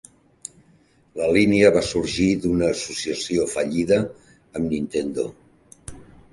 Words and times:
La 1.19 1.27
línia 1.35 1.69
va 1.75 1.83
sorgir 1.89 2.25
d'una 2.47 2.71
associació 2.77 3.47
fallida 3.55 4.03
amb 4.25 4.69
Nintendo. 4.77 5.31